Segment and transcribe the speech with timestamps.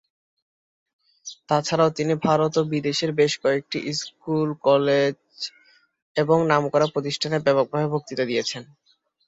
[1.49, 5.15] এছাড়াও তিনি ভারত ও বিদেশের বেশ কয়েকটি স্কুল, কলেজ
[6.15, 8.63] এবং নামকরা প্রতিষ্ঠানে ব্যাপকভাবে বক্তৃতা দিয়েছেন।